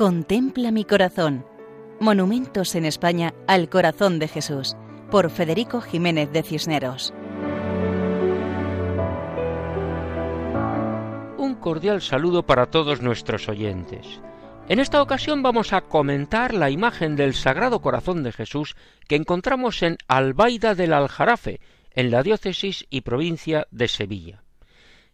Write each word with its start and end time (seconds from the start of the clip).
Contempla 0.00 0.70
mi 0.70 0.86
corazón. 0.86 1.44
Monumentos 2.00 2.74
en 2.74 2.86
España 2.86 3.34
al 3.46 3.68
corazón 3.68 4.18
de 4.18 4.28
Jesús, 4.28 4.74
por 5.10 5.28
Federico 5.28 5.82
Jiménez 5.82 6.32
de 6.32 6.42
Cisneros. 6.42 7.12
Un 11.36 11.54
cordial 11.60 12.00
saludo 12.00 12.46
para 12.46 12.70
todos 12.70 13.02
nuestros 13.02 13.46
oyentes. 13.50 14.22
En 14.70 14.80
esta 14.80 15.02
ocasión 15.02 15.42
vamos 15.42 15.74
a 15.74 15.82
comentar 15.82 16.54
la 16.54 16.70
imagen 16.70 17.14
del 17.14 17.34
Sagrado 17.34 17.82
Corazón 17.82 18.22
de 18.22 18.32
Jesús 18.32 18.76
que 19.06 19.16
encontramos 19.16 19.82
en 19.82 19.98
Albaida 20.08 20.74
del 20.74 20.94
Aljarafe, 20.94 21.60
en 21.94 22.10
la 22.10 22.22
diócesis 22.22 22.86
y 22.88 23.02
provincia 23.02 23.66
de 23.70 23.86
Sevilla. 23.86 24.44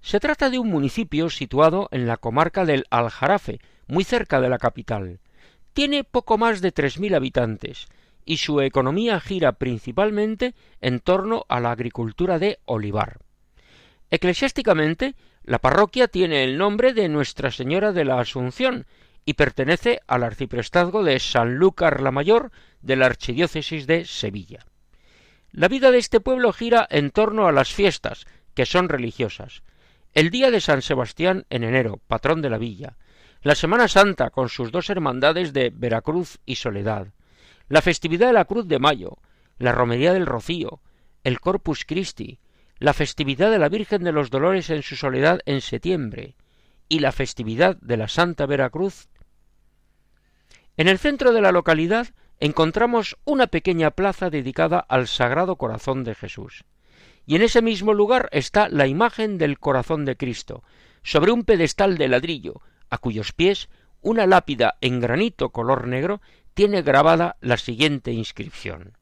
Se 0.00 0.20
trata 0.20 0.48
de 0.48 0.60
un 0.60 0.70
municipio 0.70 1.28
situado 1.28 1.88
en 1.90 2.06
la 2.06 2.18
comarca 2.18 2.64
del 2.64 2.84
Aljarafe, 2.90 3.58
muy 3.86 4.04
cerca 4.04 4.40
de 4.40 4.48
la 4.48 4.58
capital. 4.58 5.20
Tiene 5.72 6.04
poco 6.04 6.38
más 6.38 6.60
de 6.60 6.72
tres 6.72 6.98
mil 6.98 7.14
habitantes 7.14 7.88
y 8.24 8.38
su 8.38 8.60
economía 8.60 9.20
gira 9.20 9.52
principalmente 9.52 10.54
en 10.80 11.00
torno 11.00 11.44
a 11.48 11.60
la 11.60 11.70
agricultura 11.70 12.38
de 12.38 12.58
olivar. 12.64 13.20
Eclesiásticamente, 14.10 15.14
la 15.44 15.60
parroquia 15.60 16.08
tiene 16.08 16.42
el 16.44 16.58
nombre 16.58 16.92
de 16.92 17.08
Nuestra 17.08 17.50
Señora 17.50 17.92
de 17.92 18.04
la 18.04 18.20
Asunción 18.20 18.86
y 19.24 19.34
pertenece 19.34 20.00
al 20.06 20.22
arciprestazgo 20.22 21.02
de 21.02 21.18
Sanlúcar 21.18 22.00
la 22.00 22.10
Mayor 22.10 22.50
de 22.80 22.96
la 22.96 23.06
Archidiócesis 23.06 23.86
de 23.86 24.04
Sevilla. 24.04 24.66
La 25.50 25.68
vida 25.68 25.90
de 25.90 25.98
este 25.98 26.20
pueblo 26.20 26.52
gira 26.52 26.86
en 26.90 27.10
torno 27.10 27.46
a 27.46 27.52
las 27.52 27.72
fiestas, 27.72 28.26
que 28.54 28.66
son 28.66 28.88
religiosas. 28.88 29.62
El 30.14 30.30
día 30.30 30.50
de 30.50 30.60
San 30.60 30.82
Sebastián 30.82 31.44
en 31.50 31.64
enero, 31.64 32.00
patrón 32.06 32.42
de 32.42 32.50
la 32.50 32.58
villa, 32.58 32.96
la 33.46 33.54
Semana 33.54 33.86
Santa 33.86 34.30
con 34.30 34.48
sus 34.48 34.72
dos 34.72 34.90
hermandades 34.90 35.52
de 35.52 35.70
Veracruz 35.72 36.40
y 36.46 36.56
Soledad, 36.56 37.12
la 37.68 37.80
festividad 37.80 38.26
de 38.26 38.32
la 38.32 38.44
Cruz 38.44 38.66
de 38.66 38.80
Mayo, 38.80 39.18
la 39.60 39.70
Romería 39.70 40.12
del 40.12 40.26
Rocío, 40.26 40.80
el 41.22 41.38
Corpus 41.38 41.84
Christi, 41.84 42.40
la 42.80 42.92
festividad 42.92 43.52
de 43.52 43.60
la 43.60 43.68
Virgen 43.68 44.02
de 44.02 44.10
los 44.10 44.30
Dolores 44.30 44.68
en 44.70 44.82
su 44.82 44.96
soledad 44.96 45.42
en 45.46 45.60
septiembre 45.60 46.34
y 46.88 46.98
la 46.98 47.12
festividad 47.12 47.76
de 47.76 47.96
la 47.96 48.08
Santa 48.08 48.46
Veracruz. 48.46 49.06
En 50.76 50.88
el 50.88 50.98
centro 50.98 51.32
de 51.32 51.40
la 51.40 51.52
localidad 51.52 52.08
encontramos 52.40 53.16
una 53.24 53.46
pequeña 53.46 53.92
plaza 53.92 54.28
dedicada 54.28 54.80
al 54.80 55.06
Sagrado 55.06 55.54
Corazón 55.54 56.02
de 56.02 56.16
Jesús. 56.16 56.64
Y 57.26 57.36
en 57.36 57.42
ese 57.42 57.62
mismo 57.62 57.94
lugar 57.94 58.28
está 58.32 58.68
la 58.68 58.88
imagen 58.88 59.38
del 59.38 59.60
corazón 59.60 60.04
de 60.04 60.16
Cristo, 60.16 60.64
sobre 61.04 61.30
un 61.30 61.44
pedestal 61.44 61.96
de 61.96 62.08
ladrillo, 62.08 62.60
a 62.90 62.98
cuyos 62.98 63.32
pies 63.32 63.68
una 64.00 64.26
lápida 64.26 64.76
en 64.80 65.00
granito 65.00 65.50
color 65.50 65.86
negro 65.86 66.20
tiene 66.54 66.82
grabada 66.82 67.36
la 67.40 67.56
siguiente 67.56 68.12
inscripción. 68.12 68.96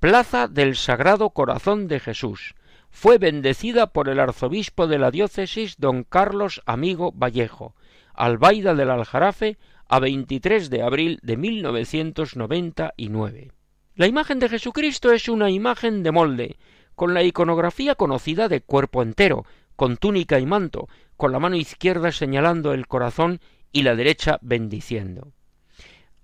Plaza 0.00 0.48
del 0.48 0.76
Sagrado 0.76 1.30
Corazón 1.30 1.88
de 1.88 2.00
Jesús. 2.00 2.54
Fue 2.90 3.18
bendecida 3.18 3.88
por 3.88 4.08
el 4.08 4.20
arzobispo 4.20 4.86
de 4.86 4.98
la 4.98 5.10
diócesis 5.10 5.76
don 5.78 6.04
Carlos 6.04 6.62
Amigo 6.66 7.12
Vallejo, 7.12 7.74
albaida 8.14 8.74
del 8.74 8.90
Aljarafe, 8.90 9.58
a 9.88 9.98
23 9.98 10.70
de 10.70 10.82
abril 10.82 11.18
de 11.22 11.36
1999. 11.36 13.52
La 13.94 14.06
imagen 14.06 14.38
de 14.38 14.48
Jesucristo 14.48 15.12
es 15.12 15.28
una 15.28 15.50
imagen 15.50 16.02
de 16.02 16.12
molde, 16.12 16.58
con 16.94 17.14
la 17.14 17.22
iconografía 17.22 17.94
conocida 17.94 18.48
de 18.48 18.60
cuerpo 18.60 19.02
entero, 19.02 19.44
con 19.76 19.96
túnica 19.96 20.40
y 20.40 20.46
manto, 20.46 20.88
con 21.16 21.32
la 21.32 21.38
mano 21.38 21.56
izquierda 21.56 22.10
señalando 22.12 22.72
el 22.72 22.86
corazón 22.86 23.40
y 23.72 23.82
la 23.82 23.94
derecha 23.94 24.38
bendiciendo. 24.42 25.32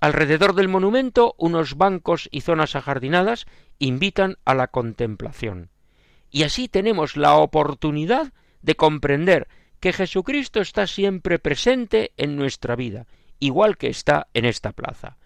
Alrededor 0.01 0.55
del 0.55 0.69
monumento 0.69 1.35
unos 1.39 1.77
bancos 1.77 2.29
y 2.33 2.41
zonas 2.41 2.75
ajardinadas 2.75 3.47
invitan 3.79 4.37
a 4.45 4.55
la 4.55 4.69
contemplación. 4.69 5.71
Y 6.31 6.43
así 6.43 6.67
tenemos 6.67 7.17
la 7.17 7.37
oportunidad 7.37 8.33
de 8.63 8.75
comprender 8.75 9.49
que 9.79 9.93
Jesucristo 9.93 10.61
está 10.61 10.87
siempre 10.87 11.39
presente 11.39 12.13
en 12.17 12.37
nuestra 12.37 12.75
vida, 12.75 13.07
igual 13.39 13.77
que 13.77 13.89
está 13.89 14.29
en 14.33 14.45
esta 14.45 14.73
plaza. 14.73 15.19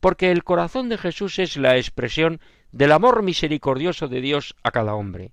Porque 0.00 0.30
el 0.30 0.44
corazón 0.44 0.88
de 0.88 0.98
Jesús 0.98 1.38
es 1.38 1.56
la 1.56 1.76
expresión 1.76 2.40
del 2.72 2.92
amor 2.92 3.22
misericordioso 3.22 4.08
de 4.08 4.20
Dios 4.20 4.56
a 4.62 4.70
cada 4.70 4.94
hombre. 4.94 5.32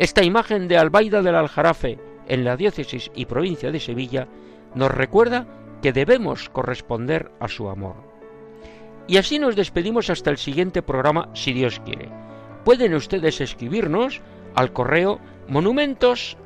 Esta 0.00 0.24
imagen 0.24 0.66
de 0.66 0.78
Albaida 0.78 1.20
del 1.20 1.34
Aljarafe 1.34 1.98
en 2.26 2.42
la 2.42 2.56
diócesis 2.56 3.10
y 3.14 3.26
provincia 3.26 3.70
de 3.70 3.78
Sevilla 3.78 4.28
nos 4.74 4.90
recuerda 4.90 5.46
que 5.82 5.92
debemos 5.92 6.48
corresponder 6.48 7.30
a 7.38 7.48
su 7.48 7.68
amor. 7.68 7.96
Y 9.06 9.18
así 9.18 9.38
nos 9.38 9.56
despedimos 9.56 10.08
hasta 10.08 10.30
el 10.30 10.38
siguiente 10.38 10.80
programa, 10.80 11.28
si 11.34 11.52
Dios 11.52 11.82
quiere. 11.84 12.08
Pueden 12.64 12.94
ustedes 12.94 13.42
escribirnos 13.42 14.22
al 14.54 14.72
correo 14.72 15.20
monumentos 15.48 16.38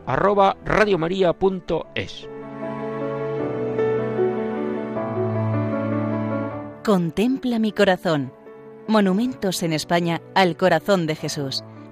Contempla 6.82 7.60
mi 7.60 7.70
corazón. 7.70 8.32
Monumentos 8.88 9.62
en 9.62 9.72
España 9.72 10.22
al 10.34 10.56
corazón 10.56 11.06
de 11.06 11.14
Jesús 11.14 11.62